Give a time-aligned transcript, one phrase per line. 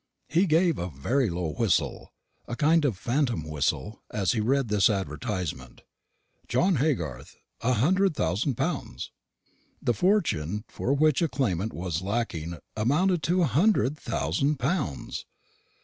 [0.29, 2.11] He gave a very low whistle
[2.47, 5.83] a kind of phantom whistle as he read this advertisement.
[6.47, 7.35] "John Haygarth!
[7.61, 9.11] a hundred thousand pounds!"
[9.79, 15.27] The fortune for which a claimant was lacking amounted to a hundred thousand pounds!